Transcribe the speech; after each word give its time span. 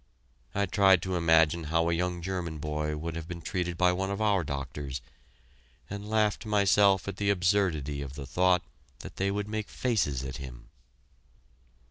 I 0.55 0.65
tried 0.65 1.03
to 1.03 1.15
imagine 1.15 1.65
how 1.65 1.87
a 1.87 1.93
young 1.93 2.23
German 2.23 2.57
boy 2.57 2.97
would 2.97 3.15
have 3.15 3.27
been 3.27 3.43
treated 3.43 3.77
by 3.77 3.91
one 3.93 4.09
of 4.09 4.19
our 4.19 4.43
doctors, 4.43 4.99
and 5.91 6.09
laughed 6.09 6.41
to 6.41 6.47
myself 6.47 7.07
at 7.07 7.17
the 7.17 7.29
absurdity 7.29 8.01
of 8.01 8.15
the 8.15 8.25
thought 8.25 8.63
that 9.01 9.17
they 9.17 9.29
would 9.29 9.47
make 9.47 9.69
faces 9.69 10.23
at 10.23 10.37
him! 10.37 10.69